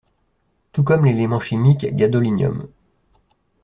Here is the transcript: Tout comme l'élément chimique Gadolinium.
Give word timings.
Tout 0.71 0.81
comme 0.83 1.05
l'élément 1.05 1.39
chimique 1.39 1.95
Gadolinium. 1.95 2.67